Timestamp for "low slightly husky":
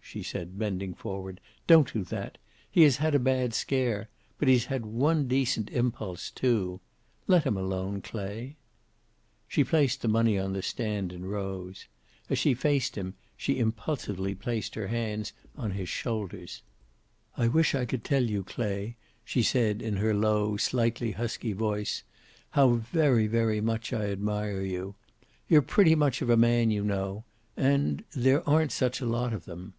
20.14-21.52